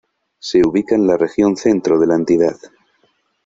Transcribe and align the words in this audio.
Se 0.39 0.63
ubica 0.67 0.95
en 0.95 1.05
la 1.05 1.15
región 1.15 1.55
Centro 1.55 1.99
de 1.99 2.07
la 2.07 2.15
entidad. 2.15 2.57